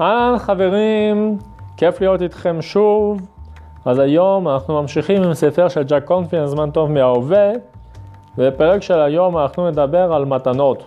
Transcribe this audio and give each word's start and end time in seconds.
אהלן 0.00 0.38
חברים, 0.38 1.38
כיף 1.76 2.00
להיות 2.00 2.22
איתכם 2.22 2.62
שוב. 2.62 3.20
אז 3.84 3.98
היום 3.98 4.48
אנחנו 4.48 4.82
ממשיכים 4.82 5.22
עם 5.22 5.34
ספר 5.34 5.68
של 5.68 5.82
ג'ק 5.82 6.04
קונפין, 6.04 6.46
זמן 6.46 6.70
טוב 6.70 6.90
מההווה, 6.90 7.50
ובפרק 8.38 8.82
של 8.82 9.00
היום 9.00 9.38
אנחנו 9.38 9.70
נדבר 9.70 10.12
על 10.12 10.24
מתנות. 10.24 10.84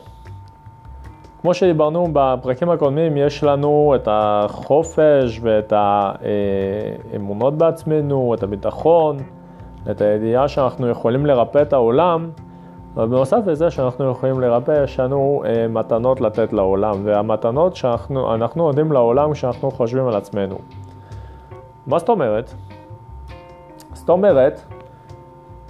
כמו 1.42 1.54
שדיברנו 1.54 2.08
בפרקים 2.14 2.70
הקודמים, 2.70 3.18
יש 3.18 3.44
לנו 3.44 3.94
את 3.96 4.08
החופש 4.12 5.40
ואת 5.42 5.74
האמונות 5.76 7.58
בעצמנו, 7.58 8.34
את 8.34 8.44
הביטחון, 8.44 9.18
את 9.92 10.02
הידיעה 10.02 10.48
שאנחנו 10.48 10.90
יכולים 10.90 11.26
לרפא 11.26 11.62
את 11.62 11.74
העולם. 11.74 12.30
אבל 12.96 13.06
בנוסף 13.06 13.40
לזה 13.46 13.72
שאנחנו 13.72 14.12
יכולים 14.12 14.40
לרפא, 14.40 14.84
יש 14.84 15.00
לנו 15.00 15.44
אה, 15.46 15.68
מתנות 15.68 16.22
לתת 16.22 16.54
לעולם, 16.54 17.02
והמתנות 17.04 17.76
שאנחנו 17.76 18.38
נותנים 18.56 18.92
לעולם 18.92 19.34
כשאנחנו 19.34 19.72
חושבים 19.72 20.08
על 20.08 20.16
עצמנו. 20.16 20.58
מה 21.88 22.00
זאת 22.00 22.10
אומרת? 22.10 22.54
זאת 23.94 24.10
אומרת 24.10 24.62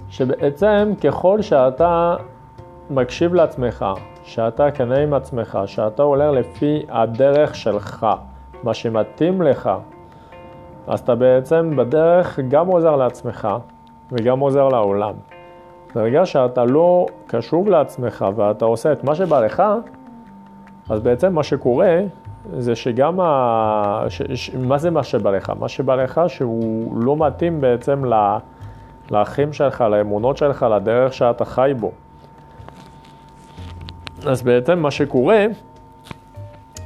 שבעצם 0.08 0.92
ככל 1.04 1.42
שאתה 1.42 2.16
מקשיב 2.90 3.34
לעצמך, 3.34 3.84
שאתה 4.22 4.70
כנה 4.70 4.98
עם 4.98 5.14
עצמך, 5.14 5.58
שאתה 5.66 6.02
הולך 6.02 6.30
לפי 6.32 6.82
הדרך 6.88 7.54
שלך, 7.54 8.06
מה 8.62 8.74
שמתאים 8.74 9.42
לך, 9.42 9.70
אז 10.86 11.00
אתה 11.00 11.14
בעצם 11.14 11.76
בדרך 11.76 12.38
גם 12.48 12.66
עוזר 12.66 12.96
לעצמך 12.96 13.48
וגם 14.12 14.38
עוזר 14.38 14.68
לעולם. 14.68 15.14
ברגע 15.94 16.26
שאתה 16.26 16.64
לא 16.64 17.06
קשוב 17.26 17.68
לעצמך 17.68 18.24
ואתה 18.36 18.64
עושה 18.64 18.92
את 18.92 19.04
מה 19.04 19.14
שבא 19.14 19.40
לך, 19.40 19.62
אז 20.90 21.00
בעצם 21.00 21.32
מה 21.32 21.42
שקורה 21.42 22.00
זה 22.58 22.76
שגם 22.76 23.20
ה... 23.20 24.04
ש... 24.08 24.22
ש... 24.34 24.50
מה 24.54 24.78
זה 24.78 24.90
מה 24.90 25.02
שבא 25.02 25.30
לך? 25.30 25.52
מה 25.60 25.68
שבא 25.68 25.94
לך 25.94 26.20
שהוא 26.28 26.96
לא 27.00 27.16
מתאים 27.16 27.60
בעצם 27.60 28.04
ל... 28.04 28.36
לאחים 29.10 29.52
שלך, 29.52 29.80
לאמונות 29.80 30.36
שלך, 30.36 30.66
לדרך 30.76 31.12
שאתה 31.12 31.44
חי 31.44 31.72
בו. 31.80 31.90
אז 34.26 34.42
בעצם 34.42 34.78
מה 34.78 34.90
שקורה 34.90 35.46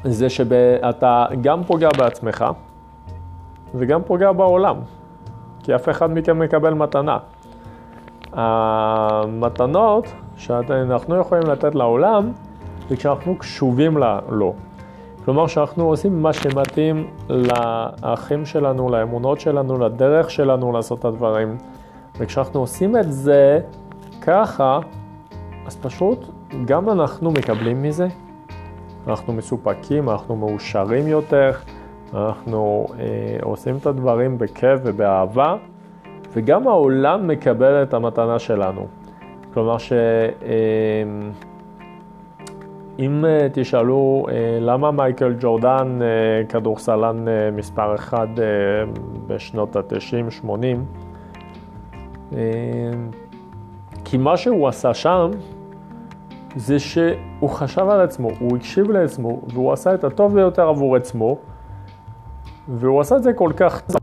זה 0.05 0.31
שאתה 0.31 1.27
גם 1.41 1.65
פוגע 1.65 1.89
בעצמך 1.99 2.45
וגם 3.75 4.03
פוגע 4.03 4.33
בעולם, 4.33 4.77
כי 5.63 5.75
אף 5.75 5.89
אחד 5.89 6.11
מכם 6.11 6.39
מקבל 6.39 6.75
מתנה. 6.75 7.19
המתנות 8.33 10.13
שאנחנו 10.37 11.17
יכולים 11.17 11.45
לתת 11.47 11.75
לעולם 11.75 12.33
זה 12.89 12.97
כשאנחנו 12.97 13.37
קשובים 13.39 13.99
לו. 14.29 14.55
כלומר 15.25 15.47
שאנחנו 15.47 15.85
עושים 15.85 16.23
מה 16.23 16.33
שמתאים 16.33 17.07
לאחים 17.29 18.47
שלנו, 18.47 18.89
לאמונות 18.89 19.41
שלנו, 19.41 19.79
לדרך 19.79 20.31
שלנו 20.31 20.73
לעשות 20.73 20.99
את 20.99 21.05
הדברים. 21.05 21.57
וכשאנחנו 22.19 22.61
עושים 22.61 22.97
את 22.97 23.13
זה 23.13 23.61
ככה, 24.21 24.79
אז 25.67 25.77
פשוט 25.77 26.25
גם 26.65 26.91
אנחנו 26.91 27.31
מקבלים 27.31 27.83
מזה, 27.83 28.09
אנחנו 29.07 29.33
מסופקים, 29.33 30.09
אנחנו 30.09 30.37
מאושרים 30.37 31.07
יותר, 31.07 31.51
אנחנו 32.15 32.87
אה, 32.99 33.05
עושים 33.43 33.77
את 33.77 33.87
הדברים 33.87 34.39
בכיף 34.39 34.81
ובאהבה. 34.85 35.57
וגם 36.33 36.69
העולם 36.69 37.29
מקבל 37.29 37.83
את 37.83 37.95
המתנה 37.95 38.39
שלנו. 38.39 38.87
כלומר 39.55 39.79
שאם 39.79 39.95
אה, 43.25 43.49
תשאלו 43.53 44.27
אה, 44.31 44.59
למה 44.61 44.91
מייקל 44.91 45.35
ג'ורדן 45.41 45.99
אה, 46.03 46.07
כדורסלן 46.49 47.25
מספר 47.53 47.95
אחד 47.95 48.27
בשנות 49.27 49.77
ה-90-80, 49.77 50.47
כי 54.05 54.17
מה 54.17 54.37
שהוא 54.37 54.69
עשה 54.69 54.95
שם 54.95 55.31
זה 56.57 56.79
שהוא 56.79 57.49
חשב 57.49 57.89
על 57.89 58.01
עצמו, 58.01 58.29
הוא 58.39 58.57
הקשיב 58.57 58.91
לעצמו 58.91 59.41
והוא 59.53 59.73
עשה 59.73 59.95
את 59.95 60.05
הטוב 60.05 60.35
ביותר 60.35 60.69
עבור 60.69 60.97
עצמו 60.97 61.39
והוא 62.69 63.01
עשה 63.01 63.17
את 63.17 63.23
זה 63.23 63.33
כל 63.33 63.53
כך 63.57 63.81
טוב. 63.81 63.98